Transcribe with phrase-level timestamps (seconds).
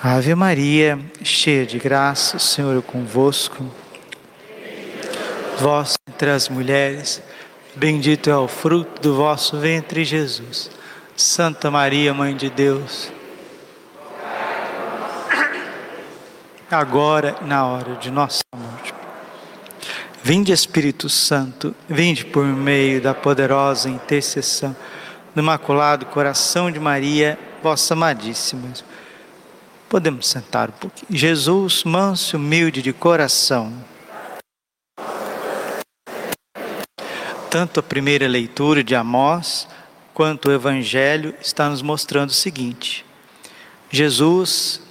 [0.00, 3.66] Ave Maria, cheia de graça, o Senhor é convosco.
[5.58, 7.20] Vós entre as mulheres,
[7.74, 10.70] bendito é o fruto do vosso ventre, Jesus.
[11.16, 13.10] Santa Maria, Mãe de Deus,
[16.70, 18.94] agora e na hora de nossa morte.
[20.22, 24.76] Vinde, Espírito Santo, vinde por meio da poderosa intercessão
[25.34, 28.68] do Imaculado Coração de Maria, vossa amadíssima
[29.88, 31.18] Podemos sentar um pouquinho.
[31.18, 33.72] Jesus, manso e humilde de coração.
[37.50, 39.66] Tanto a primeira leitura de Amós
[40.12, 43.06] quanto o Evangelho está nos mostrando o seguinte:
[43.90, 44.82] Jesus,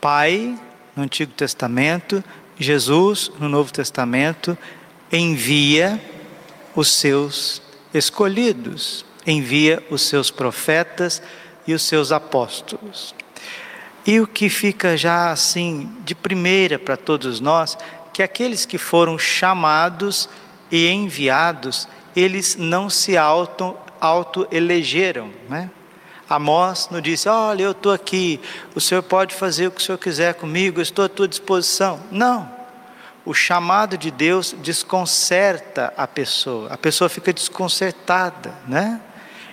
[0.00, 0.56] Pai
[0.94, 2.22] no Antigo Testamento,
[2.56, 4.56] Jesus no Novo Testamento
[5.10, 6.00] envia
[6.76, 7.60] os seus
[7.92, 11.20] escolhidos, envia os seus profetas
[11.66, 13.12] e os seus apóstolos.
[14.06, 17.76] E o que fica já assim de primeira para todos nós,
[18.12, 20.28] que aqueles que foram chamados
[20.70, 24.46] e enviados, eles não se auto, auto
[25.48, 25.70] né?
[26.28, 28.40] Amós não disse, olha, eu estou aqui,
[28.74, 32.00] o senhor pode fazer o que o senhor quiser comigo, eu estou à tua disposição.
[32.10, 32.50] Não.
[33.24, 39.00] O chamado de Deus desconcerta a pessoa, a pessoa fica desconcertada, né?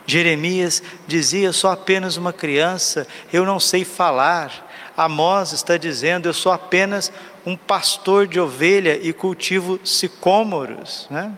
[0.05, 4.71] Jeremias dizia: sou apenas uma criança, eu não sei falar.
[4.95, 7.11] Amós está dizendo: Eu sou apenas
[7.45, 11.07] um pastor de ovelha e cultivo sicômoros.
[11.09, 11.31] Né?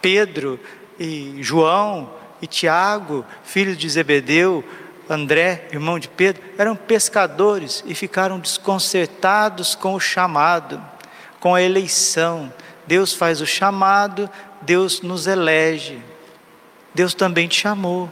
[0.00, 0.58] Pedro
[0.98, 4.64] e João e Tiago, filhos de Zebedeu,
[5.08, 10.82] André, irmão de Pedro, eram pescadores e ficaram desconcertados com o chamado,
[11.38, 12.52] com a eleição.
[12.86, 14.28] Deus faz o chamado,
[14.62, 16.02] Deus nos elege.
[16.94, 18.10] Deus também te chamou,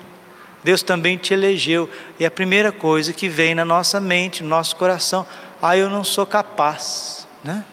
[0.62, 1.88] Deus também te elegeu.
[2.18, 5.26] E a primeira coisa que vem na nossa mente, no nosso coração,
[5.60, 7.64] ah, eu não sou capaz, né?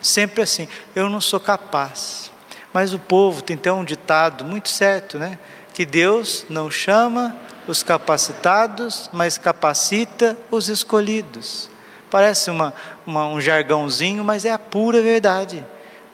[0.00, 2.30] Sempre assim, eu não sou capaz.
[2.72, 5.38] Mas o povo tem até um ditado muito certo, né?
[5.72, 11.68] Que Deus não chama os capacitados, mas capacita os escolhidos.
[12.10, 12.72] Parece uma,
[13.06, 15.64] uma, um jargãozinho, mas é a pura verdade.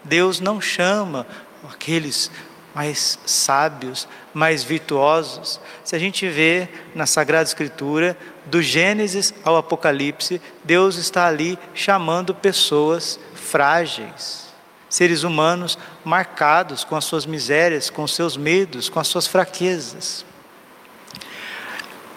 [0.02, 1.26] Deus não chama
[1.70, 2.31] aqueles
[2.74, 5.60] mais sábios, mais virtuosos.
[5.84, 8.16] Se a gente vê na Sagrada Escritura,
[8.46, 14.46] do Gênesis ao Apocalipse, Deus está ali chamando pessoas frágeis,
[14.88, 20.24] seres humanos marcados com as suas misérias, com os seus medos, com as suas fraquezas.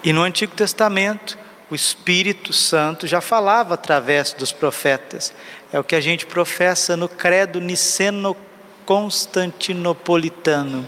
[0.03, 1.37] E no Antigo Testamento,
[1.69, 5.33] o Espírito Santo já falava através dos profetas.
[5.73, 8.37] É o que a gente professa no credo niceno
[8.85, 10.85] constantinopolitano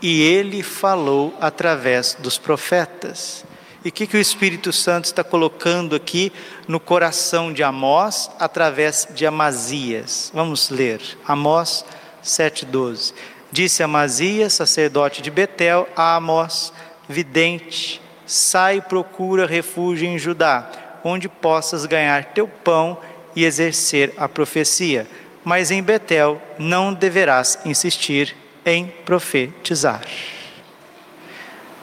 [0.00, 3.44] e ele falou através dos profetas.
[3.84, 6.32] E o que, que o Espírito Santo está colocando aqui
[6.66, 10.32] no coração de Amós através de Amazias?
[10.34, 11.02] Vamos ler.
[11.26, 11.84] Amós
[12.24, 13.12] 7,12.
[13.52, 16.72] Disse Amazias, sacerdote de Betel, a Amós,
[17.08, 20.68] vidente, sai e procura refúgio em Judá,
[21.04, 22.98] onde possas ganhar teu pão
[23.36, 25.06] e exercer a profecia
[25.44, 28.34] mas em Betel não deverás insistir
[28.64, 30.02] em profetizar.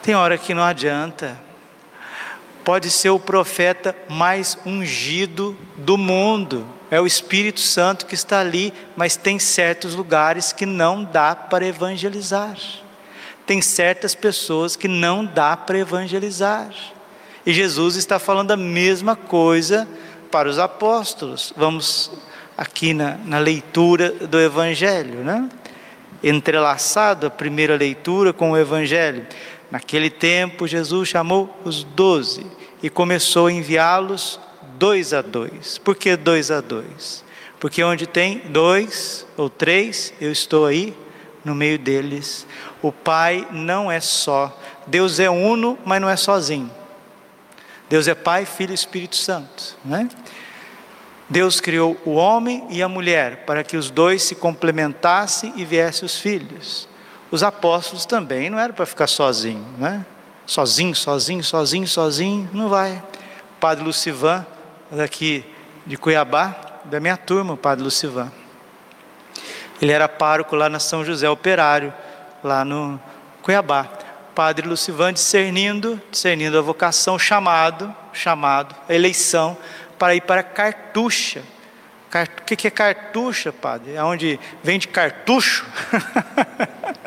[0.02, 1.40] Tem hora que não adianta.
[2.64, 8.72] Pode ser o profeta mais ungido do mundo, é o Espírito Santo que está ali,
[8.94, 12.56] mas tem certos lugares que não dá para evangelizar.
[13.46, 16.70] Tem certas pessoas que não dá para evangelizar.
[17.44, 19.88] E Jesus está falando a mesma coisa
[20.30, 21.52] para os apóstolos.
[21.56, 22.12] Vamos
[22.56, 25.48] aqui na, na leitura do Evangelho, né?
[26.22, 29.26] entrelaçado a primeira leitura com o Evangelho.
[29.70, 32.46] Naquele tempo, Jesus chamou os doze
[32.82, 34.38] e começou a enviá-los
[34.78, 35.78] dois a dois.
[35.78, 37.24] Por que dois a dois?
[37.58, 40.94] Porque onde tem dois ou três, eu estou aí
[41.44, 42.46] no meio deles.
[42.80, 44.56] O Pai não é só.
[44.86, 46.70] Deus é uno, mas não é sozinho.
[47.88, 49.76] Deus é Pai, Filho e Espírito Santo.
[49.84, 50.08] Não é?
[51.32, 56.04] Deus criou o homem e a mulher para que os dois se complementassem e viessem
[56.04, 56.86] os filhos.
[57.30, 60.04] Os apóstolos também não eram para ficar sozinho, né?
[60.44, 63.02] Sozinho, sozinho, sozinho, sozinho, não vai.
[63.56, 64.46] O padre Lucivan,
[64.90, 65.42] daqui
[65.86, 68.30] de Cuiabá, da minha turma, o padre Lucivan.
[69.80, 71.94] Ele era pároco lá na São José Operário,
[72.44, 73.00] lá no
[73.40, 73.88] Cuiabá.
[74.34, 79.56] Padre Lucivan discernindo, discernindo a vocação, chamado, chamado, a eleição,
[80.02, 81.44] para ir para Cartucha.
[82.12, 83.94] O que é cartucha, padre?
[83.94, 85.64] É onde vende cartucho?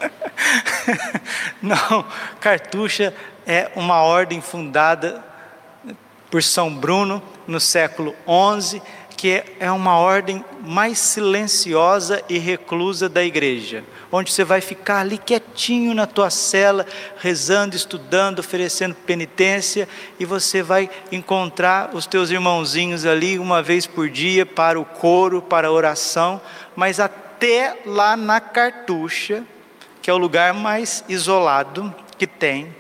[1.62, 2.06] Não,
[2.40, 3.14] cartucha
[3.46, 5.22] é uma ordem fundada
[6.32, 8.16] por São Bruno no século
[8.62, 8.82] XI,
[9.18, 13.84] que é uma ordem mais silenciosa e reclusa da igreja,
[14.16, 16.86] onde você vai ficar ali quietinho na tua cela,
[17.18, 24.10] rezando, estudando, oferecendo penitência, e você vai encontrar os teus irmãozinhos ali uma vez por
[24.10, 26.40] dia para o coro, para a oração,
[26.76, 29.44] mas até lá na cartucha,
[30.02, 32.74] que é o lugar mais isolado que tem,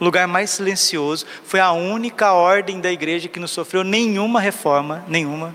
[0.00, 5.04] o lugar mais silencioso, foi a única ordem da igreja que não sofreu nenhuma reforma,
[5.06, 5.54] nenhuma.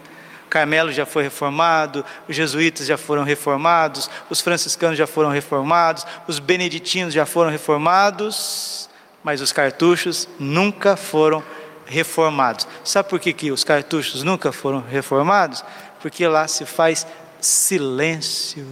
[0.50, 6.40] Carmelo já foi reformado, os jesuítas já foram reformados, os franciscanos já foram reformados, os
[6.40, 8.90] beneditinos já foram reformados,
[9.24, 11.44] mas os cartuchos nunca foram
[11.86, 12.68] reformados.
[12.84, 15.64] Sabe por que, que os cartuchos nunca foram reformados?
[16.02, 17.06] Porque lá se faz
[17.42, 18.66] silêncio.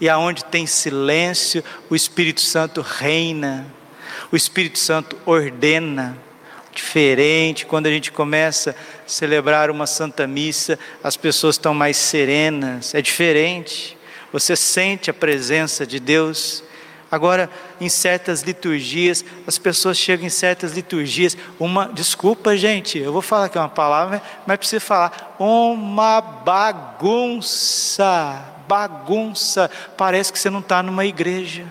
[0.00, 3.66] E aonde tem silêncio, o Espírito Santo reina,
[4.30, 6.16] o Espírito Santo ordena
[6.74, 7.64] diferente.
[7.64, 8.74] Quando a gente começa a
[9.06, 13.96] celebrar uma Santa Missa, as pessoas estão mais serenas, é diferente.
[14.32, 16.64] Você sente a presença de Deus.
[17.10, 17.48] Agora,
[17.80, 23.44] em certas liturgias, as pessoas chegam em certas liturgias, uma, desculpa gente, eu vou falar
[23.44, 27.74] aqui uma palavra, mas preciso falar, uma bagunça,
[28.66, 31.64] bagunça, parece que você não está numa igreja,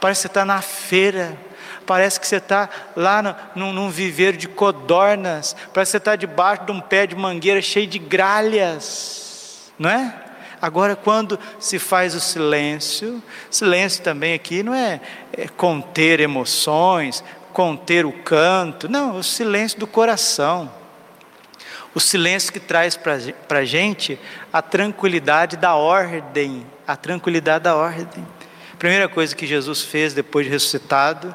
[0.00, 1.36] parece que você está na feira,
[1.86, 3.22] parece que você está lá
[3.54, 7.60] no, num, viveiro de codornas, parece que você está debaixo de um pé de mangueira
[7.62, 10.14] cheio de gralhas, não é?
[10.60, 15.00] Agora, quando se faz o silêncio, silêncio também aqui não é,
[15.32, 17.22] é conter emoções,
[17.52, 20.70] conter o canto, não, o silêncio do coração.
[21.94, 24.18] O silêncio que traz para a gente
[24.52, 28.26] a tranquilidade da ordem, a tranquilidade da ordem.
[28.78, 31.34] Primeira coisa que Jesus fez depois de ressuscitado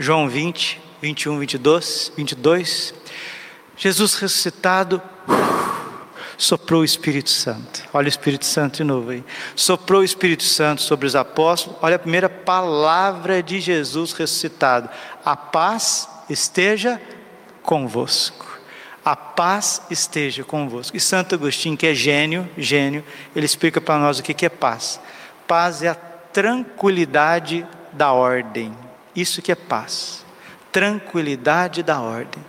[0.00, 2.94] João 20, 21, 22, 22.
[3.76, 5.02] Jesus ressuscitado
[6.36, 7.82] soprou o Espírito Santo.
[7.92, 9.24] Olha o Espírito Santo de novo aí.
[9.56, 11.80] Soprou o Espírito Santo sobre os apóstolos.
[11.82, 14.88] Olha a primeira palavra de Jesus ressuscitado.
[15.24, 17.02] A paz esteja
[17.60, 18.46] convosco.
[19.04, 20.96] A paz esteja convosco.
[20.96, 23.04] E Santo Agostinho, que é gênio, gênio,
[23.34, 25.00] ele explica para nós o que é paz.
[25.46, 28.87] Paz é a tranquilidade da ordem.
[29.14, 30.24] Isso que é paz,
[30.70, 32.44] tranquilidade da ordem.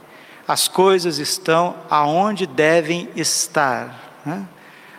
[0.47, 4.19] As coisas estão aonde devem estar.
[4.25, 4.45] Né?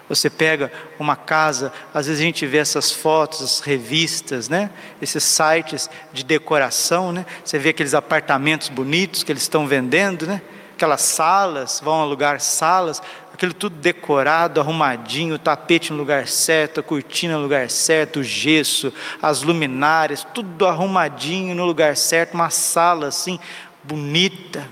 [0.08, 4.70] Você pega uma casa, às vezes a gente vê essas fotos, as revistas, né?
[5.00, 7.24] esses sites de decoração, né?
[7.44, 10.42] você vê aqueles apartamentos bonitos que eles estão vendendo, né?
[10.80, 13.02] aquelas salas, vão alugar salas,
[13.40, 18.92] aquilo tudo decorado, arrumadinho, tapete no lugar certo, cortina no lugar certo, o gesso,
[19.22, 23.40] as luminárias, tudo arrumadinho no lugar certo, uma sala assim,
[23.82, 24.68] bonita.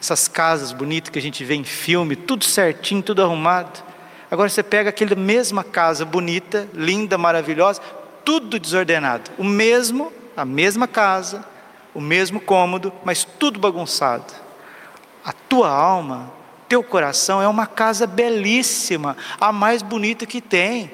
[0.00, 3.82] Essas casas bonitas que a gente vê em filme, tudo certinho, tudo arrumado.
[4.30, 7.82] Agora você pega aquela mesma casa bonita, linda, maravilhosa,
[8.24, 9.32] tudo desordenado.
[9.36, 11.44] O mesmo, a mesma casa,
[11.92, 14.32] o mesmo cômodo, mas tudo bagunçado.
[15.24, 16.43] A tua alma
[16.74, 20.90] teu coração é uma casa belíssima, a mais bonita que tem.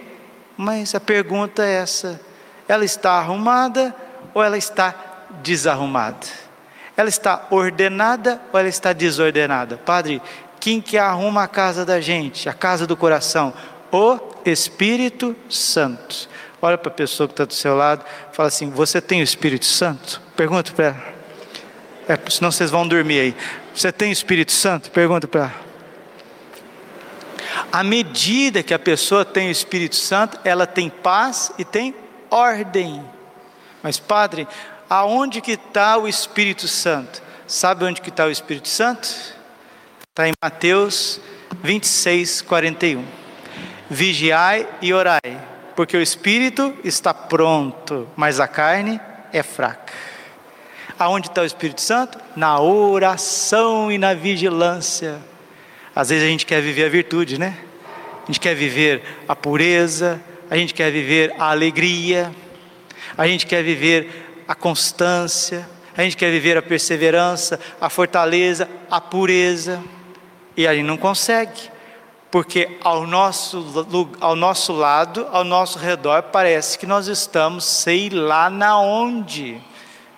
[0.55, 2.21] Mas a pergunta é essa:
[2.69, 3.97] ela está arrumada
[4.35, 4.95] ou ela está
[5.43, 6.27] desarrumada?
[6.95, 9.79] Ela está ordenada ou ela está desordenada?
[9.79, 10.21] Padre,
[10.61, 13.55] quem que arruma a casa da gente, a casa do coração?
[13.91, 16.29] O Espírito Santo.
[16.61, 19.65] Olha para a pessoa que está do seu lado, fala assim: Você tem o Espírito
[19.65, 20.21] Santo?
[20.37, 21.15] Pergunta para ela.
[22.07, 23.37] É, senão vocês vão dormir aí.
[23.75, 24.91] Você tem o Espírito Santo?
[24.91, 25.70] Pergunta para ela.
[27.73, 31.95] À medida que a pessoa tem o Espírito Santo, ela tem paz e tem
[32.29, 33.05] ordem.
[33.83, 34.49] Mas, Padre,
[34.89, 37.23] aonde que está o Espírito Santo?
[37.47, 39.09] Sabe onde que está o Espírito Santo?
[40.09, 41.21] Está em Mateus
[41.63, 43.05] 26, 41.
[43.89, 45.41] Vigiai e orai,
[45.77, 49.01] porque o Espírito está pronto, mas a carne
[49.33, 49.93] é fraca.
[50.99, 52.19] Aonde está o Espírito Santo?
[52.37, 55.30] Na oração e na vigilância.
[55.95, 57.59] Às vezes a gente quer viver a virtude, né?
[58.23, 62.33] A gente quer viver a pureza, a gente quer viver a alegria,
[63.17, 69.01] a gente quer viver a constância, a gente quer viver a perseverança, a fortaleza, a
[69.01, 69.83] pureza,
[70.57, 71.71] e a gente não consegue,
[72.31, 73.87] porque ao nosso,
[74.21, 79.61] ao nosso lado, ao nosso redor, parece que nós estamos, sei lá na onde.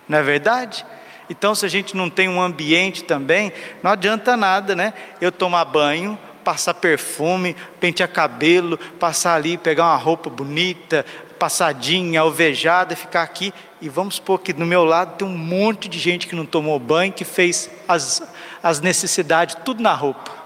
[0.07, 0.85] Não é verdade?
[1.29, 3.51] Então, se a gente não tem um ambiente também,
[3.81, 4.93] não adianta nada, né?
[5.21, 11.05] Eu tomar banho, passar perfume, pentear cabelo, passar ali, pegar uma roupa bonita,
[11.39, 13.53] passadinha, alvejada, ficar aqui.
[13.81, 16.77] E vamos supor que no meu lado tem um monte de gente que não tomou
[16.79, 18.21] banho, que fez as,
[18.61, 20.42] as necessidades, tudo na roupa.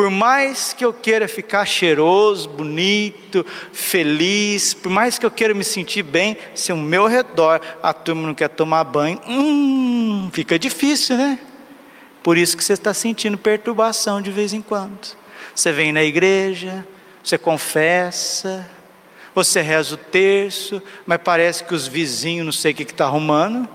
[0.00, 5.62] Por mais que eu queira ficar cheiroso, bonito, feliz, por mais que eu queira me
[5.62, 11.18] sentir bem, se ao meu redor a turma não quer tomar banho, hum, fica difícil,
[11.18, 11.38] né?
[12.22, 15.14] Por isso que você está sentindo perturbação de vez em quando.
[15.54, 16.86] Você vem na igreja,
[17.22, 18.66] você confessa,
[19.34, 23.68] você reza o terço, mas parece que os vizinhos não sei o que está arrumando.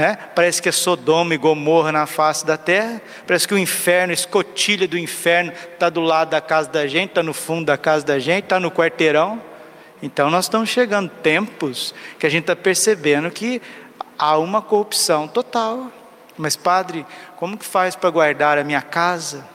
[0.00, 0.16] Né?
[0.34, 3.02] Parece que é Sodoma e Gomorra na face da terra.
[3.26, 7.10] Parece que o inferno, a escotilha do inferno, está do lado da casa da gente,
[7.10, 9.42] está no fundo da casa da gente, está no quarteirão.
[10.02, 13.60] Então nós estamos chegando tempos que a gente está percebendo que
[14.18, 15.92] há uma corrupção total.
[16.34, 17.04] Mas, padre,
[17.36, 19.46] como que faz para guardar a minha casa?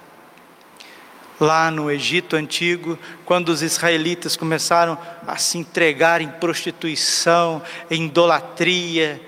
[1.40, 9.20] Lá no Egito antigo, quando os israelitas começaram a se entregar em prostituição, em idolatria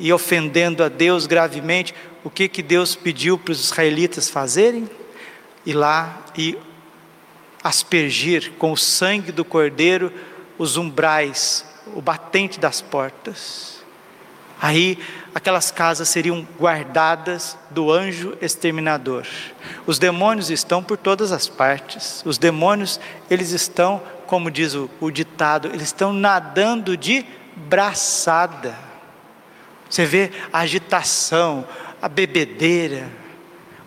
[0.00, 4.88] e ofendendo a Deus gravemente, o que que Deus pediu para os israelitas fazerem?
[5.64, 6.58] Ir lá e
[7.62, 10.10] aspergir com o sangue do cordeiro
[10.58, 11.64] os umbrais,
[11.94, 13.84] o batente das portas.
[14.60, 14.98] Aí
[15.34, 19.26] aquelas casas seriam guardadas do anjo exterminador.
[19.86, 22.22] Os demônios estão por todas as partes.
[22.26, 27.24] Os demônios, eles estão, como diz o, o ditado, eles estão nadando de
[27.56, 28.89] braçada.
[29.90, 31.66] Você vê a agitação,
[32.00, 33.10] a bebedeira,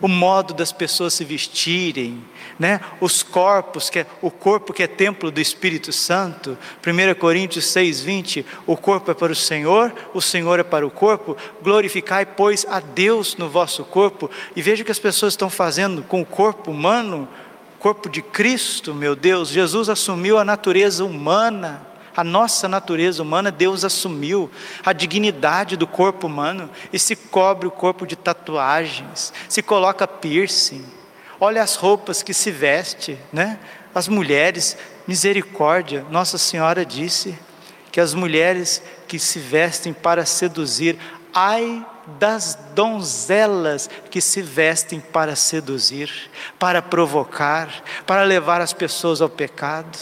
[0.02, 2.22] o modo das pessoas se vestirem,
[2.58, 2.78] né?
[3.00, 8.44] Os corpos, que é, o corpo que é templo do Espírito Santo, 1 Coríntios 6:20,
[8.66, 11.38] o corpo é para o Senhor, o Senhor é para o corpo.
[11.62, 14.30] Glorificai, pois, a Deus no vosso corpo.
[14.54, 17.26] E veja o que as pessoas estão fazendo com o corpo humano,
[17.78, 19.48] corpo de Cristo, meu Deus.
[19.48, 24.50] Jesus assumiu a natureza humana a nossa natureza humana, Deus assumiu
[24.84, 30.84] a dignidade do corpo humano e se cobre o corpo de tatuagens, se coloca piercing,
[31.40, 33.58] Olha as roupas que se veste, né?
[33.94, 36.04] As mulheres, misericórdia.
[36.10, 37.38] Nossa Senhora disse
[37.90, 40.98] que as mulheres que se vestem para seduzir,
[41.32, 41.84] ai
[42.18, 46.10] das donzelas que se vestem para seduzir,
[46.58, 47.68] para provocar,
[48.06, 49.98] para levar as pessoas ao pecado.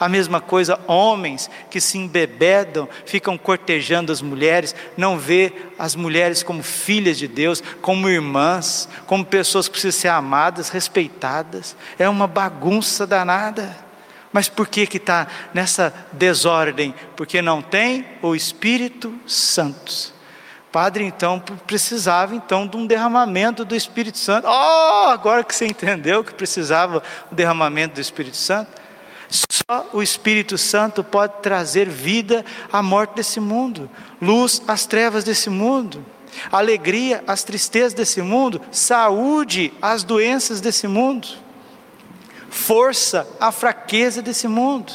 [0.00, 6.42] A mesma coisa, homens que se embebedam, ficam cortejando as mulheres, não vê as mulheres
[6.42, 11.76] como filhas de Deus, como irmãs, como pessoas que precisam ser amadas, respeitadas.
[11.98, 13.76] É uma bagunça danada.
[14.32, 16.94] Mas por que que está nessa desordem?
[17.14, 20.14] Porque não tem o Espírito Santo.
[20.72, 24.46] Padre, então, precisava então de um derramamento do Espírito Santo.
[24.48, 28.79] Oh, agora que você entendeu que precisava do derramamento do Espírito Santo.
[29.30, 33.88] Só o Espírito Santo pode trazer vida à morte desse mundo,
[34.20, 36.04] luz às trevas desse mundo,
[36.50, 41.28] alegria às tristezas desse mundo, saúde às doenças desse mundo,
[42.50, 44.92] força à fraqueza desse mundo.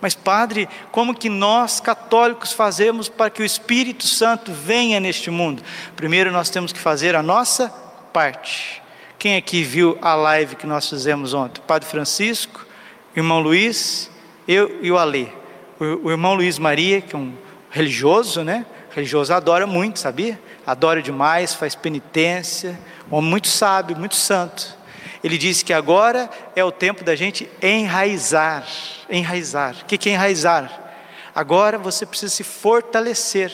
[0.00, 5.62] Mas, Padre, como que nós católicos fazemos para que o Espírito Santo venha neste mundo?
[5.96, 7.68] Primeiro nós temos que fazer a nossa
[8.12, 8.82] parte.
[9.18, 11.60] Quem aqui viu a live que nós fizemos ontem?
[11.66, 12.64] Padre Francisco,
[13.18, 14.10] irmão Luiz,
[14.46, 15.26] eu e o Alê.
[15.78, 17.32] O, o irmão Luiz Maria, que é um
[17.70, 18.64] religioso, né?
[18.90, 20.38] religioso adora muito, sabia?
[20.66, 22.78] Adora demais, faz penitência,
[23.10, 24.76] um homem muito sábio, muito santo.
[25.22, 28.66] Ele disse que agora é o tempo da gente enraizar.
[29.08, 29.76] Enraizar.
[29.82, 30.70] O que é enraizar?
[31.34, 33.52] Agora você precisa se fortalecer.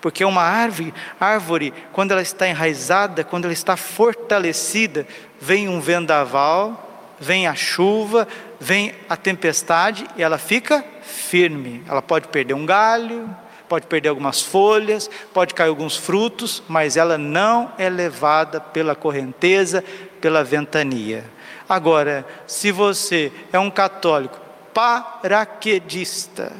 [0.00, 5.06] Porque uma árvore, árvore, quando ela está enraizada, quando ela está fortalecida,
[5.40, 8.26] vem um vendaval, vem a chuva,
[8.58, 11.82] vem a tempestade e ela fica firme.
[11.88, 13.28] Ela pode perder um galho,
[13.68, 19.82] pode perder algumas folhas, pode cair alguns frutos, mas ela não é levada pela correnteza,
[20.20, 21.24] pela ventania.
[21.68, 24.38] Agora, se você é um católico
[24.74, 26.52] paraquedista,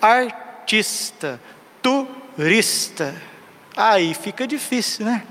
[0.00, 1.40] artista,
[1.82, 3.14] turista,
[3.76, 5.24] aí fica difícil, né?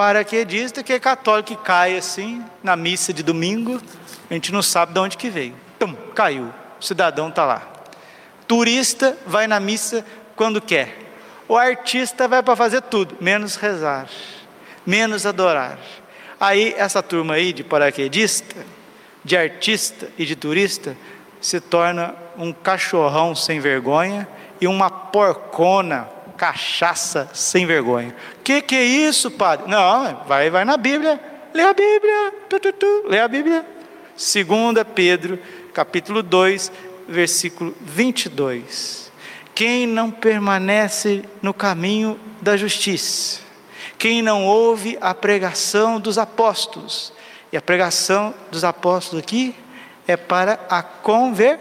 [0.00, 3.78] Paraquedista que é católico que cai assim na missa de domingo,
[4.30, 5.54] a gente não sabe de onde que veio.
[5.78, 6.50] Tum, caiu.
[6.80, 7.68] O cidadão está lá.
[8.48, 10.02] Turista vai na missa
[10.34, 10.96] quando quer.
[11.46, 14.08] O artista vai para fazer tudo, menos rezar,
[14.86, 15.78] menos adorar.
[16.40, 18.56] Aí essa turma aí de paraquedista,
[19.22, 20.96] de artista e de turista
[21.42, 24.26] se torna um cachorrão sem vergonha
[24.62, 26.08] e uma porcona
[26.40, 28.16] cachaça sem vergonha.
[28.42, 29.70] Que que é isso, padre?
[29.70, 31.20] Não, vai, vai na Bíblia,
[31.52, 33.62] lê a Bíblia, tu, tu, tu, lê a Bíblia.
[34.16, 34.46] 2
[34.94, 35.38] Pedro,
[35.74, 36.72] capítulo 2,
[37.06, 39.12] versículo 22.
[39.54, 43.40] Quem não permanece no caminho da justiça,
[43.98, 47.12] quem não ouve a pregação dos apóstolos,
[47.52, 49.54] E a pregação dos apóstolos aqui
[50.06, 51.60] é para a conversão.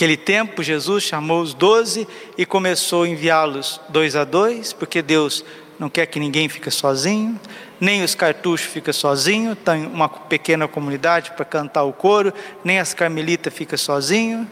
[0.00, 5.44] Aquele tempo, Jesus chamou os doze e começou a enviá-los dois a dois, porque Deus
[5.78, 7.38] não quer que ninguém fique sozinho,
[7.78, 12.32] nem os cartuchos ficam sozinhos, tem uma pequena comunidade para cantar o coro,
[12.64, 14.46] nem as carmelitas ficam sozinhos,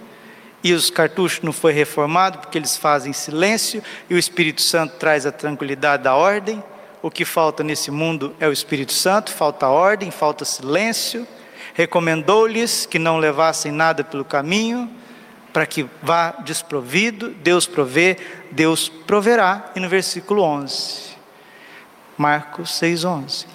[0.63, 5.25] e os cartuchos não foi reformado porque eles fazem silêncio e o Espírito Santo traz
[5.25, 6.63] a tranquilidade da ordem.
[7.01, 11.27] O que falta nesse mundo é o Espírito Santo, falta ordem, falta silêncio.
[11.73, 14.91] Recomendou-lhes que não levassem nada pelo caminho,
[15.53, 18.17] para que vá desprovido, Deus provê,
[18.51, 19.71] Deus proverá.
[19.75, 21.17] E no versículo 11,
[22.17, 23.47] Marcos 6,11: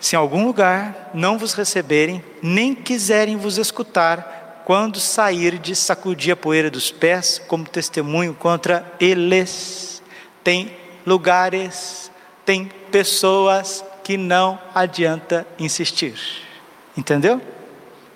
[0.00, 6.32] Se em algum lugar não vos receberem, nem quiserem vos escutar, quando sair de sacudir
[6.32, 10.02] a poeira dos pés, como testemunho contra eles,
[10.44, 12.10] tem lugares,
[12.44, 16.14] tem pessoas que não adianta insistir,
[16.96, 17.40] entendeu?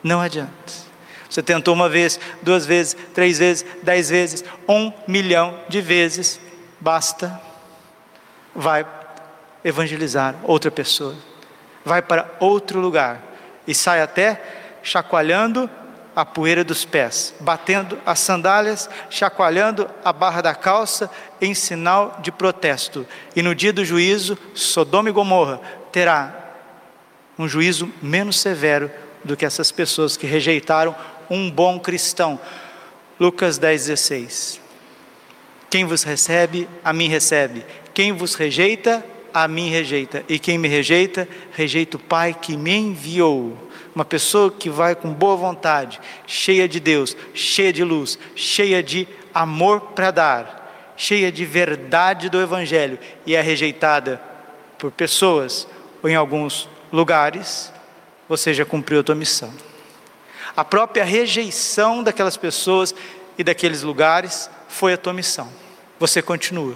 [0.03, 0.86] Não adianta.
[1.29, 6.41] Você tentou uma vez, duas vezes, três vezes, dez vezes, um milhão de vezes,
[6.81, 7.41] basta.
[8.55, 8.87] Vai
[9.65, 11.15] evangelizar outra pessoa,
[11.85, 13.21] vai para outro lugar
[13.67, 14.41] e sai até
[14.83, 15.69] chacoalhando
[16.15, 21.11] a poeira dos pés, batendo as sandálias, chacoalhando a barra da calça
[21.43, 23.07] em sinal de protesto.
[23.35, 25.61] E no dia do juízo, Sodoma e Gomorra
[25.93, 26.33] terá
[27.39, 28.91] um juízo menos severo
[29.23, 30.97] do que essas pessoas que rejeitaram
[31.31, 32.39] um bom cristão.
[33.19, 34.61] Lucas 10, 16.
[35.71, 37.65] Quem vos recebe, a mim recebe.
[37.93, 40.25] Quem vos rejeita, a mim rejeita.
[40.29, 43.57] E quem me rejeita, rejeita o Pai que me enviou.
[43.95, 49.09] Uma pessoa que vai com boa vontade, cheia de Deus, cheia de luz, cheia de
[49.33, 54.21] amor para dar, cheia de verdade do Evangelho e é rejeitada
[54.79, 55.67] por pessoas
[56.03, 57.73] ou em alguns lugares,
[58.29, 59.53] você já cumpriu a tua missão
[60.57, 62.95] a própria rejeição daquelas pessoas
[63.37, 65.49] e daqueles lugares foi a tua missão.
[65.99, 66.75] Você continua.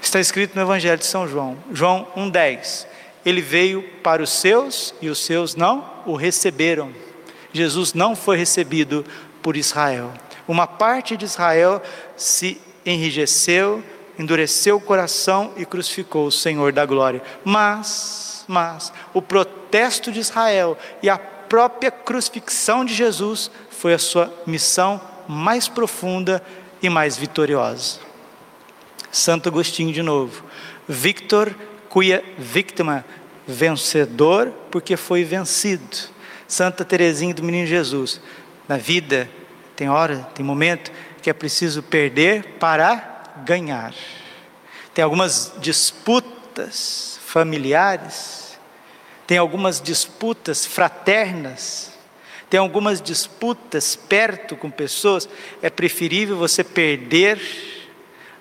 [0.00, 2.86] Está escrito no Evangelho de São João, João 1,10.
[3.24, 6.92] Ele veio para os seus e os seus não o receberam.
[7.52, 9.04] Jesus não foi recebido
[9.42, 10.12] por Israel.
[10.46, 11.82] Uma parte de Israel
[12.16, 13.82] se enrijeceu,
[14.18, 17.22] endureceu o coração e crucificou o Senhor da glória.
[17.42, 21.16] Mas, mas, o protesto de Israel e a
[21.54, 26.42] própria crucifixão de Jesus foi a sua missão mais profunda
[26.82, 28.00] e mais vitoriosa.
[29.12, 30.42] Santo Agostinho de novo.
[30.88, 31.54] Victor
[31.88, 33.04] cuia victima,
[33.46, 35.96] vencedor porque foi vencido.
[36.48, 38.20] Santa Teresinha do Menino Jesus.
[38.68, 39.30] Na vida
[39.76, 40.90] tem hora, tem momento
[41.22, 43.94] que é preciso perder para ganhar.
[44.92, 48.43] Tem algumas disputas familiares
[49.26, 51.92] tem algumas disputas fraternas,
[52.50, 55.28] tem algumas disputas perto com pessoas,
[55.62, 57.40] é preferível você perder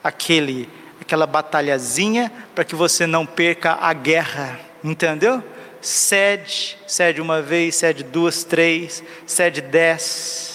[0.03, 0.69] aquele
[1.01, 5.43] aquela batalhazinha para que você não perca a guerra, entendeu?
[5.81, 10.52] Cede, cede uma vez, cede duas, três, cede dez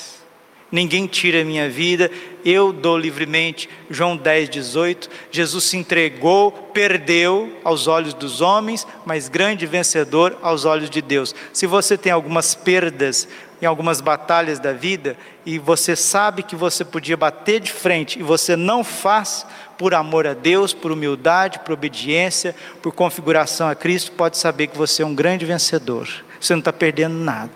[0.71, 2.11] ninguém tira a minha vida,
[2.45, 3.69] eu dou livremente.
[3.91, 5.11] João 10, 18.
[5.31, 11.35] Jesus se entregou, perdeu aos olhos dos homens, mas grande vencedor aos olhos de Deus.
[11.53, 13.29] Se você tem algumas perdas
[13.61, 18.23] em algumas batalhas da vida e você sabe que você podia bater de frente e
[18.23, 19.45] você não faz
[19.77, 24.79] por amor a Deus, por humildade, por obediência, por configuração a Cristo, pode saber que
[24.79, 26.09] você é um grande vencedor.
[26.41, 27.53] Você não está perdendo nada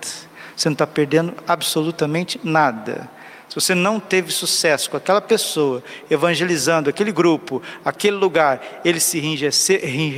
[0.57, 3.09] você não está perdendo absolutamente nada.
[3.49, 9.19] Se você não teve sucesso com aquela pessoa, evangelizando aquele grupo, aquele lugar, eles se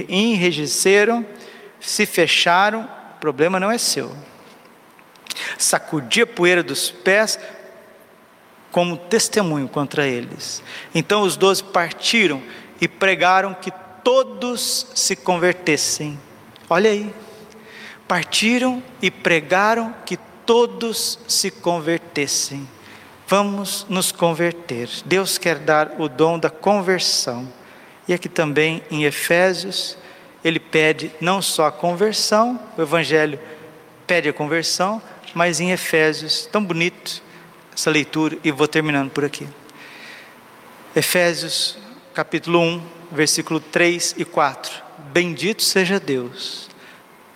[0.08, 1.26] enrijeceram,
[1.80, 4.14] se fecharam, o problema não é seu.
[5.58, 7.38] Sacudir a poeira dos pés
[8.70, 10.62] como testemunho contra eles.
[10.94, 12.40] Então os doze partiram
[12.80, 13.72] e pregaram que
[14.04, 16.16] todos se convertessem.
[16.68, 17.12] Olha aí.
[18.06, 22.68] Partiram e pregaram que todos se convertessem.
[23.26, 24.88] Vamos nos converter.
[25.06, 27.50] Deus quer dar o dom da conversão.
[28.06, 29.96] E aqui também em Efésios,
[30.44, 33.40] ele pede não só a conversão, o Evangelho
[34.06, 35.00] pede a conversão,
[35.32, 37.22] mas em Efésios, tão bonito
[37.74, 39.48] essa leitura, e vou terminando por aqui.
[40.94, 41.78] Efésios,
[42.12, 44.82] capítulo 1, versículo 3 e 4.
[45.12, 46.68] Bendito seja Deus,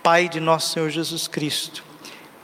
[0.09, 1.85] Pai de nosso Senhor Jesus Cristo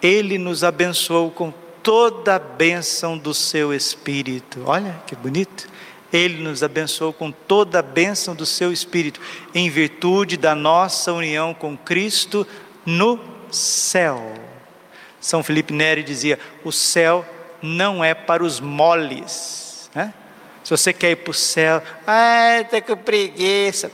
[0.03, 1.51] ele nos abençoou com
[1.83, 4.63] toda a bênção do seu Espírito.
[4.67, 5.67] Olha que bonito.
[6.13, 9.19] Ele nos abençoou com toda a bênção do seu Espírito,
[9.55, 12.47] em virtude da nossa união com Cristo
[12.85, 13.19] no
[13.51, 14.35] céu.
[15.19, 17.25] São Felipe Neri dizia: o céu
[17.63, 19.89] não é para os moles.
[19.95, 20.13] Né?
[20.63, 23.91] Se você quer ir para o céu, ah, está com preguiça,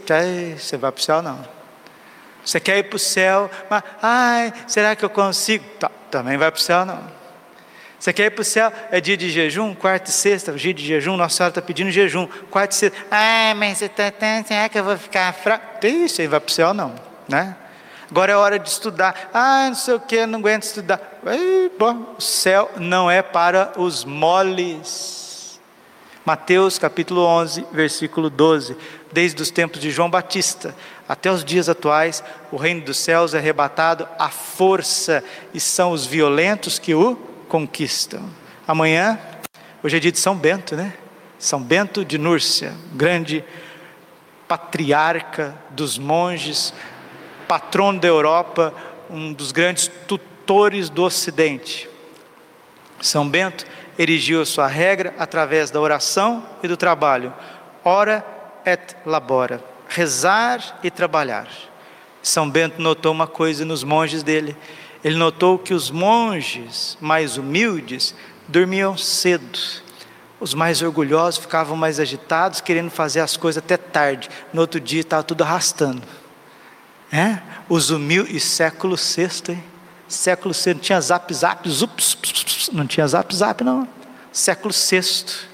[0.59, 1.60] você vai para o céu não.
[2.45, 5.65] Você quer ir para o céu, mas, ai, será que eu consigo?
[5.79, 7.21] Tá, também vai para o céu não.
[7.99, 8.73] Você quer ir para o céu?
[8.91, 12.27] É dia de jejum, quarta e sexta, dia de jejum, Nossa Senhora está pedindo jejum,
[12.51, 12.99] quarta e sexta.
[13.11, 15.87] Ah, mas você está tão, será que eu vou ficar fraco?
[15.87, 16.95] Isso aí vai para o céu não,
[17.29, 17.55] né?
[18.11, 19.31] Agora é hora de estudar.
[19.33, 21.01] Ah, não sei o que, não aguento estudar.
[21.27, 25.61] Ei, bom, o céu não é para os moles.
[26.25, 28.77] Mateus capítulo 11, versículo 12.
[29.13, 30.75] Desde os tempos de João Batista
[31.11, 36.07] até os dias atuais, o reino dos céus é arrebatado à força e são os
[36.07, 37.17] violentos que o
[37.49, 38.31] conquistam.
[38.65, 39.19] Amanhã,
[39.83, 40.95] hoje é dia de São Bento, né?
[41.37, 43.45] São Bento de Núrcia, grande
[44.47, 46.73] patriarca dos monges,
[47.49, 48.73] patrono da Europa,
[49.11, 51.91] um dos grandes tutores do Ocidente.
[53.01, 53.67] São Bento
[53.99, 57.35] erigiu a sua regra através da oração e do trabalho.
[57.85, 58.25] Ora
[58.65, 61.49] et labora, rezar e trabalhar.
[62.23, 64.57] São Bento notou uma coisa nos monges dele
[65.03, 68.15] ele notou que os monges mais humildes
[68.47, 69.59] dormiam cedo.
[70.39, 74.29] Os mais orgulhosos ficavam mais agitados, querendo fazer as coisas até tarde.
[74.53, 76.03] No outro dia estava tudo arrastando.
[77.13, 77.39] É?
[77.69, 79.65] Os humildes, e século sexto, hein?
[80.07, 81.69] Século sexto, não tinha zap zap,
[82.73, 83.89] não tinha zap zap não.
[84.33, 85.49] Século sexto,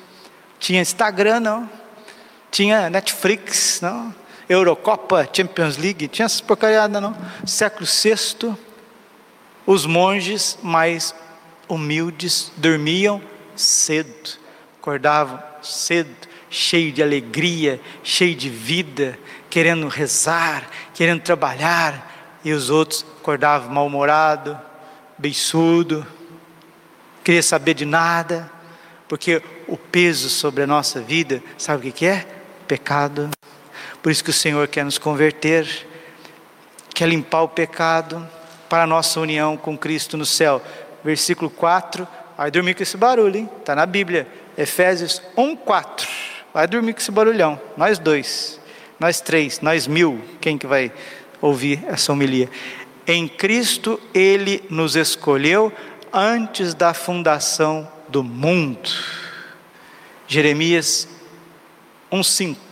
[0.59, 1.71] tinha Instagram não,
[2.51, 4.15] tinha Netflix não,
[4.49, 7.17] Eurocopa, Champions League, tinha essas porcariadas não.
[7.47, 8.57] Século sexto,
[9.67, 11.15] os monges mais
[11.69, 13.21] humildes dormiam
[13.57, 14.39] cedo,
[14.81, 16.15] acordavam cedo,
[16.49, 19.19] cheio de alegria, cheio de vida,
[19.51, 24.57] querendo rezar, querendo trabalhar, e os outros acordavam mal-humorado,
[25.19, 26.07] beiçudo,
[27.25, 28.49] queria saber de nada,
[29.09, 32.25] porque o peso sobre a nossa vida, sabe o que é?
[32.69, 33.31] Pecado.
[34.07, 35.67] Por isso que o Senhor quer nos converter,
[36.95, 38.25] quer limpar o pecado,
[38.69, 40.63] para a nossa união com Cristo no céu.
[41.03, 42.07] Versículo 4,
[42.39, 43.51] vai dormir com esse barulho, hein?
[43.59, 46.09] Está na Bíblia, Efésios 1, 4.
[46.55, 48.61] Vai dormir com esse barulhão, nós dois,
[49.01, 50.93] nós três, nós mil, quem que vai
[51.43, 52.49] ouvir essa homilia?
[53.09, 55.73] Em Cristo Ele nos escolheu
[56.13, 58.89] antes da fundação do mundo.
[60.29, 61.09] Jeremias
[62.13, 62.66] 1,5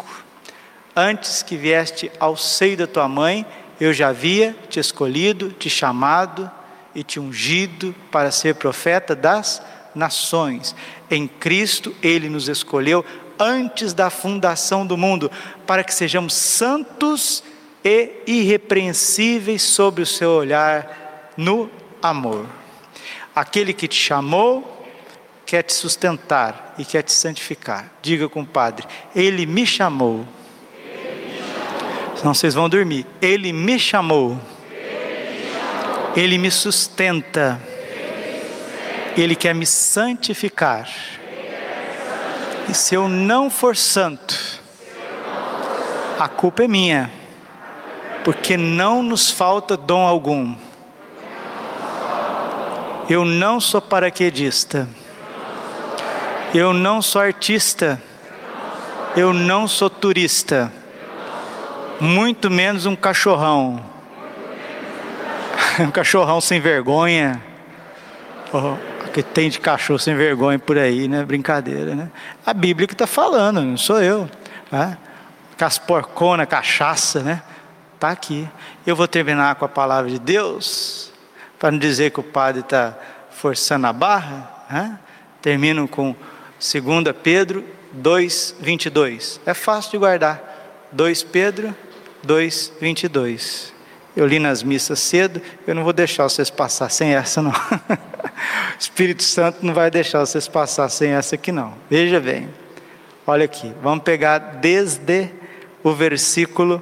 [0.97, 3.45] Antes que vieste ao seio da tua mãe,
[3.81, 6.51] eu já havia te escolhido, te chamado
[6.95, 9.61] e te ungido para ser profeta das
[9.95, 10.75] nações.
[11.11, 13.05] Em Cristo ele nos escolheu
[13.39, 15.31] antes da fundação do mundo,
[15.67, 17.43] para que sejamos santos
[17.85, 21.69] e irrepreensíveis sobre o seu olhar no
[22.01, 22.47] amor.
[23.35, 24.87] Aquele que te chamou
[25.45, 27.91] quer te sustentar e quer te santificar.
[28.01, 30.25] Diga com o Padre: Ele me chamou
[32.25, 33.07] Senão vocês vão dormir.
[33.21, 34.41] Ele me chamou.
[36.17, 37.61] Ele me sustenta.
[39.15, 40.89] Ele quer me santificar.
[42.67, 44.59] E se eu não for santo,
[46.19, 47.13] a culpa é minha.
[48.25, 50.57] Porque não nos falta dom algum.
[53.07, 54.89] Eu não sou paraquedista.
[56.55, 58.03] Eu não sou artista.
[59.15, 60.73] Eu não sou turista
[62.01, 63.83] muito menos um cachorrão.
[65.81, 67.43] um cachorrão sem vergonha.
[68.53, 68.77] Oh,
[69.13, 71.25] que tem de cachorro sem vergonha por aí, né?
[71.25, 72.11] Brincadeira, né?
[72.45, 74.29] A Bíblia que está falando, não sou eu.
[74.71, 74.99] Né?
[75.57, 77.43] Com as porcona, cachaça, né?
[77.95, 78.49] Está aqui.
[78.87, 81.13] Eu vou terminar com a palavra de Deus,
[81.59, 82.97] para não dizer que o padre está
[83.31, 84.51] forçando a barra.
[84.69, 84.99] Né?
[85.41, 86.15] Termino com
[86.59, 89.41] 2 Pedro 2, 22.
[89.47, 90.54] É fácil de guardar.
[90.95, 91.75] 2 Pedro
[92.23, 93.75] 2, 22.
[94.17, 97.51] Eu li nas missas cedo, eu não vou deixar vocês passar sem essa, não.
[97.51, 97.55] o
[98.79, 101.75] Espírito Santo não vai deixar vocês passar sem essa aqui, não.
[101.91, 102.49] Veja bem,
[103.27, 105.31] olha aqui, vamos pegar desde
[105.83, 106.81] o versículo,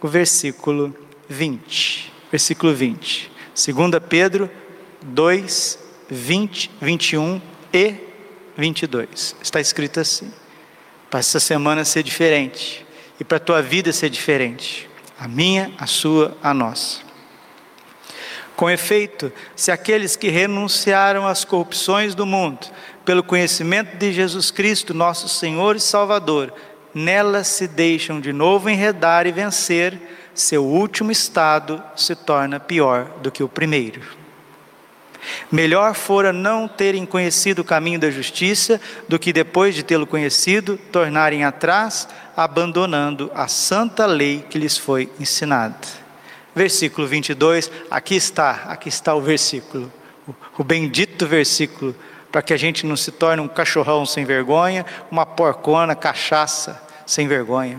[0.00, 0.96] o versículo
[1.28, 2.12] 20.
[2.30, 3.30] Versículo 20.
[3.54, 4.48] 2 Pedro
[5.02, 5.78] 2,
[6.08, 7.42] 20, 21
[7.74, 7.94] e
[8.56, 9.34] 22.
[9.42, 10.32] Está escrito assim.
[11.10, 12.86] Para essa semana ser diferente
[13.22, 14.90] e para a tua vida ser diferente.
[15.16, 17.02] A minha, a sua, a nossa.
[18.56, 22.66] Com efeito, se aqueles que renunciaram às corrupções do mundo
[23.04, 26.52] pelo conhecimento de Jesus Cristo, nosso Senhor e Salvador,
[26.92, 29.96] nelas se deixam de novo enredar e vencer,
[30.34, 34.00] seu último estado se torna pior do que o primeiro.
[35.50, 40.76] Melhor fora não terem conhecido o caminho da justiça do que depois de tê-lo conhecido,
[40.90, 45.76] tornarem atrás, abandonando a santa lei que lhes foi ensinada.
[46.54, 49.90] Versículo 22, aqui está, aqui está o versículo,
[50.58, 51.94] o, bendito versículo,
[52.30, 57.26] para que a gente não se torne um cachorrão sem vergonha, uma porcona, cachaça sem
[57.26, 57.78] vergonha.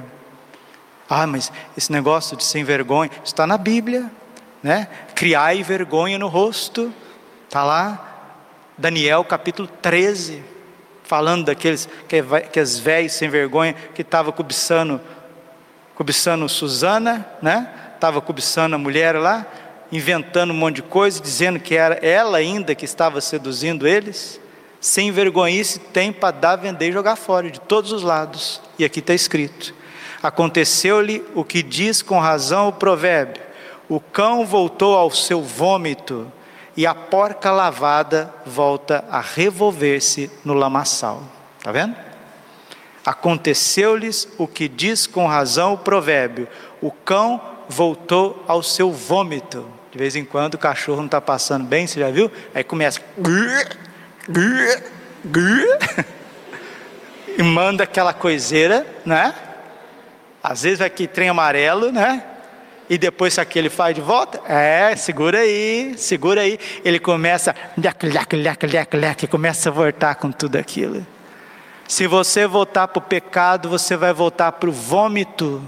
[1.10, 4.12] Ah, mas esse negócio de sem vergonha está na Bíblia,
[4.62, 4.88] né?
[5.16, 6.94] Criai vergonha no rosto
[7.54, 8.34] Está lá,
[8.76, 10.44] Daniel capítulo 13,
[11.04, 15.00] falando daqueles que, que as velhas sem vergonha que estavam cobiçando,
[15.96, 17.70] cobiçando Susana, né?
[17.96, 19.46] Estava cobiçando a mulher lá,
[19.92, 24.40] inventando um monte de coisa, dizendo que era ela ainda que estava seduzindo eles.
[24.82, 28.62] Sem vergonhice tem para dar, vender e jogar fora, de todos os lados.
[28.78, 29.74] E aqui está escrito:
[30.22, 33.42] Aconteceu-lhe o que diz com razão o provérbio:
[33.88, 36.32] o cão voltou ao seu vômito
[36.76, 41.24] e a porca lavada volta a revolver-se no lamaçal.
[41.58, 41.96] Está vendo?
[43.06, 46.48] Aconteceu-lhes o que diz com razão o provérbio:
[46.82, 49.66] o cão voltou ao seu vômito.
[49.92, 52.32] De vez em quando o cachorro não está passando bem, você já viu?
[52.54, 53.00] Aí começa.
[57.36, 59.34] E manda aquela coiseira, né?
[60.44, 62.24] Às vezes vai que trem amarelo, né?
[62.90, 64.42] E depois, que ele faz de volta?
[64.48, 66.60] É, segura aí, segura aí.
[66.84, 71.06] Ele começa, leque, leque, leque, leque, leque, começa a voltar com tudo aquilo.
[71.88, 75.62] Se você voltar para o pecado, você vai voltar para o vômito.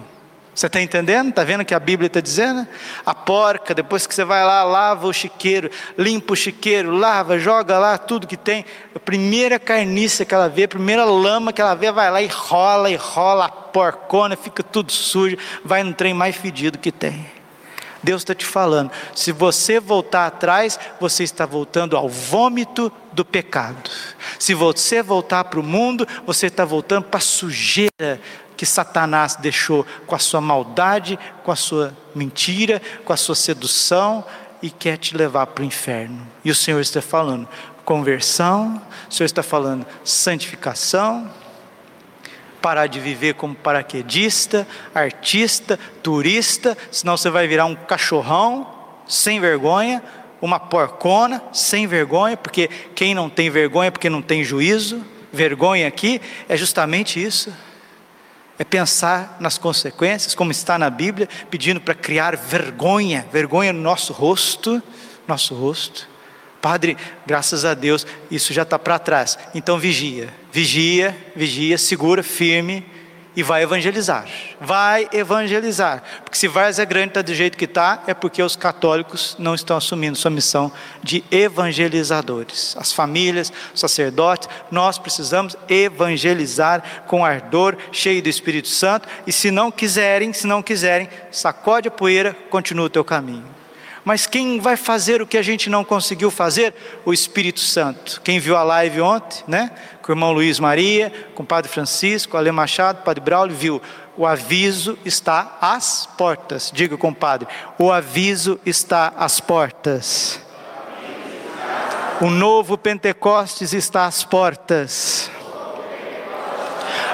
[0.56, 1.30] Você está entendendo?
[1.30, 2.65] Está vendo o que a Bíblia está dizendo?
[3.06, 7.78] A porca, depois que você vai lá, lava o chiqueiro, limpa o chiqueiro, lava, joga
[7.78, 8.63] lá tudo que tem.
[8.96, 12.28] A primeira carniça que ela vê, a primeira lama que ela vê, vai lá e
[12.28, 17.36] rola, e rola a porcona, fica tudo sujo, vai no trem mais fedido que tem.
[18.02, 23.89] Deus está te falando, se você voltar atrás, você está voltando ao vômito do pecado.
[24.38, 28.22] Se você voltar para o mundo, você está voltando para a sujeira
[28.56, 34.24] que Satanás deixou com a sua maldade, com a sua mentira, com a sua sedução
[34.62, 36.26] e quer te levar para o inferno.
[36.44, 37.48] E o Senhor está falando
[37.84, 41.30] conversão, o Senhor está falando santificação,
[42.62, 48.68] parar de viver como paraquedista, artista, turista, senão você vai virar um cachorrão
[49.08, 50.02] sem vergonha,
[50.41, 55.06] uma porcona sem vergonha, porque quem não tem vergonha é porque não tem juízo.
[55.32, 57.54] Vergonha aqui é justamente isso
[58.58, 64.13] é pensar nas consequências, como está na Bíblia, pedindo para criar vergonha, vergonha no nosso
[64.13, 64.82] rosto,
[65.28, 66.08] nosso rosto.
[66.62, 69.38] Padre, graças a Deus, isso já está para trás.
[69.54, 72.86] Então vigia, vigia, vigia, segura, firme,
[73.36, 74.26] e vai evangelizar.
[74.60, 76.02] Vai evangelizar.
[76.24, 79.78] Porque se Várzea Grande está do jeito que está, é porque os católicos não estão
[79.78, 80.71] assumindo sua missão
[81.04, 82.76] de evangelizadores.
[82.80, 89.08] As famílias, os sacerdotes, nós precisamos evangelizar com ardor, cheio do Espírito Santo.
[89.28, 93.56] E se não quiserem, se não quiserem, sacode a poeira, continua o teu caminho.
[94.06, 96.76] Mas quem vai fazer o que a gente não conseguiu fazer?
[97.04, 98.22] O Espírito Santo.
[98.24, 99.72] Quem viu a live ontem, né?
[100.04, 103.82] Com o irmão Luiz Maria, com o Padre Francisco, Ale Machado, Padre Braulio, viu.
[104.15, 106.72] O aviso está às portas.
[106.74, 107.48] Diga, compadre,
[107.80, 110.39] o aviso está às portas.
[112.22, 115.30] O novo Pentecostes está às portas.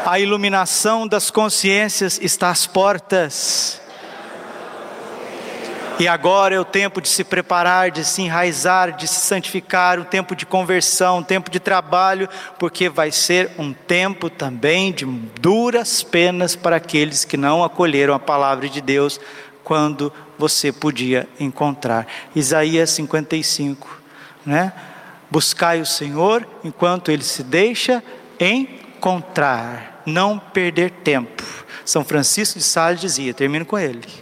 [0.06, 3.81] A iluminação das consciências está às portas.
[6.00, 10.04] E agora é o tempo de se preparar, de se enraizar, de se santificar, um
[10.04, 12.28] tempo de conversão, um tempo de trabalho,
[12.58, 18.20] porque vai ser um tempo também de duras penas para aqueles que não acolheram a
[18.20, 19.20] palavra de Deus
[19.64, 22.08] quando você podia encontrar.
[22.36, 24.02] Isaías 55,
[24.46, 24.74] né?
[25.30, 28.04] Buscai o Senhor enquanto ele se deixa
[28.40, 31.44] encontrar, não perder tempo.
[31.86, 34.21] São Francisco de Sales dizia, termino com ele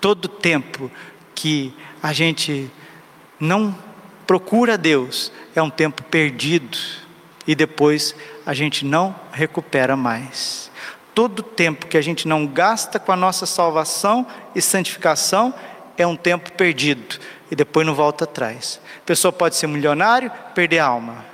[0.00, 0.90] todo tempo
[1.34, 2.70] que a gente
[3.38, 3.76] não
[4.26, 6.76] procura Deus é um tempo perdido
[7.46, 10.70] e depois a gente não recupera mais.
[11.14, 15.54] Todo tempo que a gente não gasta com a nossa salvação e santificação
[15.96, 17.18] é um tempo perdido
[17.50, 18.80] e depois não volta atrás.
[18.98, 21.24] A pessoa pode ser milionário, perder a alma.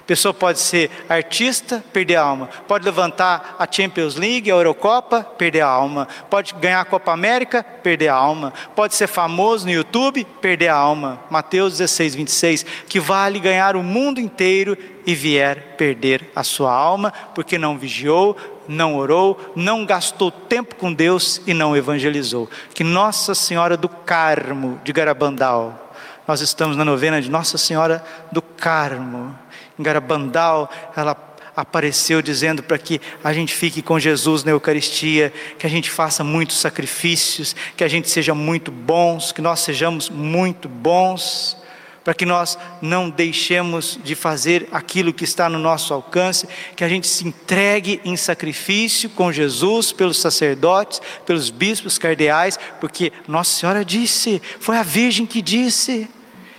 [0.00, 2.48] A pessoa pode ser artista, perder a alma.
[2.66, 6.08] Pode levantar a Champions League, a Eurocopa, perder a alma.
[6.28, 8.52] Pode ganhar a Copa América, perder a alma.
[8.74, 11.20] Pode ser famoso no YouTube, perder a alma.
[11.30, 12.66] Mateus 16, 26.
[12.88, 18.36] Que vale ganhar o mundo inteiro e vier perder a sua alma, porque não vigiou,
[18.68, 22.48] não orou, não gastou tempo com Deus e não evangelizou.
[22.74, 25.92] Que Nossa Senhora do Carmo de Garabandal,
[26.26, 29.36] nós estamos na novena de Nossa Senhora do Carmo,
[29.82, 31.16] Garabandal, ela
[31.54, 36.24] apareceu dizendo para que a gente fique com Jesus na Eucaristia, que a gente faça
[36.24, 41.60] muitos sacrifícios, que a gente seja muito bons, que nós sejamos muito bons
[42.04, 46.88] para que nós não deixemos de fazer aquilo que está no nosso alcance, que a
[46.88, 53.84] gente se entregue em sacrifício com Jesus, pelos sacerdotes, pelos bispos cardeais, porque Nossa Senhora
[53.84, 56.08] disse, foi a Virgem que disse,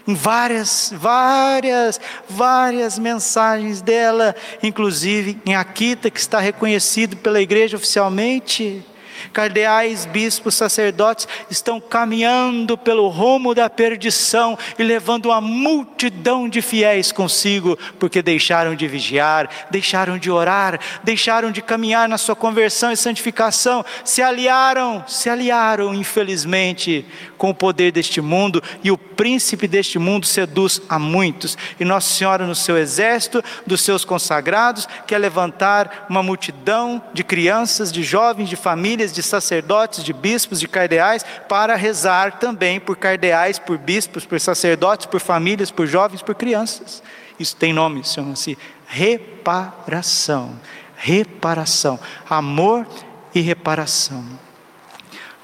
[0.07, 8.85] em várias, várias, várias mensagens dela, inclusive em Aquita, que está reconhecido pela igreja oficialmente
[9.31, 17.11] cardeais, bispos, sacerdotes estão caminhando pelo rumo da perdição e levando uma multidão de fiéis
[17.11, 22.97] consigo, porque deixaram de vigiar, deixaram de orar, deixaram de caminhar na sua conversão e
[22.97, 27.05] santificação, se aliaram, se aliaram, infelizmente,
[27.37, 31.57] com o poder deste mundo, e o príncipe deste mundo seduz a muitos.
[31.79, 37.91] E Nossa Senhora, no seu exército, dos seus consagrados, quer levantar uma multidão de crianças,
[37.91, 43.59] de jovens, de famílias, de sacerdotes, de bispos, de cardeais, para rezar também por cardeais,
[43.59, 47.01] por bispos, por sacerdotes, por famílias, por jovens, por crianças.
[47.39, 50.59] Isso tem nome, chama-se reparação.
[50.95, 51.99] Reparação.
[52.29, 52.87] Amor
[53.33, 54.23] e reparação.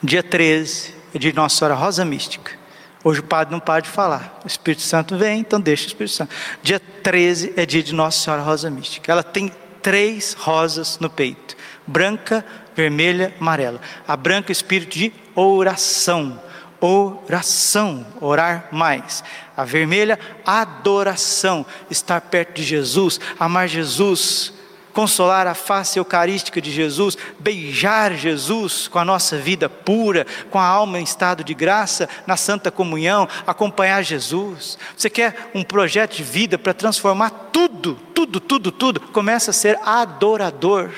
[0.01, 2.57] Dia 13 é de Nossa Senhora Rosa Mística.
[3.03, 4.39] Hoje o padre não para de falar.
[4.43, 6.35] O Espírito Santo vem, então deixa o Espírito Santo.
[6.61, 9.11] Dia 13 é dia de Nossa Senhora Rosa Mística.
[9.11, 9.51] Ela tem
[9.81, 11.55] três rosas no peito:
[11.87, 12.45] branca,
[12.79, 13.81] vermelha, amarela.
[14.07, 16.41] A branca, espírito de oração.
[16.79, 19.21] Oração, orar mais.
[19.57, 24.53] A vermelha, adoração, estar perto de Jesus, amar Jesus,
[24.93, 30.65] consolar a face eucarística de Jesus, beijar Jesus com a nossa vida pura, com a
[30.65, 34.77] alma em estado de graça, na santa comunhão, acompanhar Jesus.
[34.95, 39.01] Você quer um projeto de vida para transformar tudo, tudo, tudo, tudo?
[39.01, 40.89] Começa a ser adorador.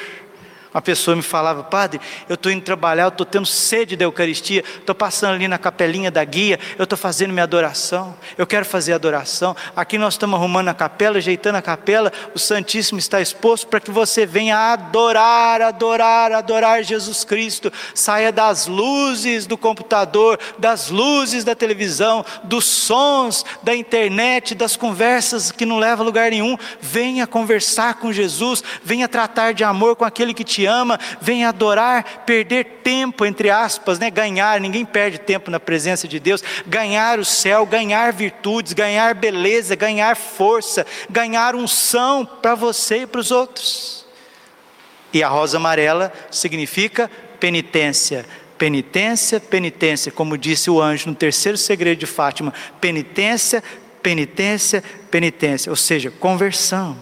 [0.74, 4.64] Uma pessoa me falava, padre, eu estou indo trabalhar, eu estou tendo sede da Eucaristia,
[4.80, 8.94] estou passando ali na capelinha da guia, eu estou fazendo minha adoração, eu quero fazer
[8.94, 9.54] adoração.
[9.76, 13.92] Aqui nós estamos arrumando a capela, ajeitando a capela, o Santíssimo está exposto para que
[13.92, 17.72] você venha adorar, adorar, adorar Jesus Cristo.
[17.94, 25.52] Saia das luzes do computador, das luzes da televisão, dos sons da internet, das conversas
[25.52, 26.58] que não levam a lugar nenhum.
[26.80, 31.44] Venha conversar com Jesus, venha tratar de amor com aquele que te te ama, vem
[31.44, 34.12] adorar, perder tempo, entre aspas, né?
[34.12, 39.76] ganhar, ninguém perde tempo na presença de Deus, ganhar o céu, ganhar virtudes, ganhar beleza,
[39.76, 44.06] ganhar força, ganhar unção para você e para os outros.
[45.12, 48.26] E a rosa amarela significa penitência,
[48.58, 53.64] penitência, penitência, como disse o anjo no terceiro segredo de Fátima: penitência,
[54.04, 56.96] penitência, penitência, ou seja, conversão,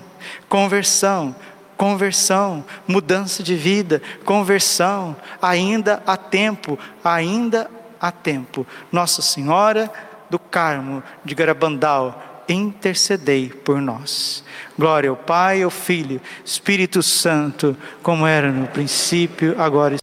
[0.48, 1.36] conversão,
[1.80, 8.68] conversão, mudança de vida, conversão, ainda há tempo, ainda há tempo.
[8.92, 9.90] Nossa Senhora
[10.30, 14.44] do Carmo de Garabandal, intercedei por nós.
[14.78, 19.96] Glória ao Pai, ao Filho, Espírito Santo, como era no princípio, agora